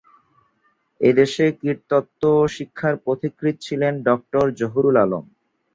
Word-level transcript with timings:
এ 1.01 1.09
দেশে 1.15 1.45
কীটতত্ত্ব 1.59 2.23
শিক্ষার 2.55 2.95
পথিকৃৎ 3.05 3.55
ছিলেন 3.61 3.93
ড. 4.01 4.07
জহুরুল 4.59 4.95
আলম। 5.03 5.25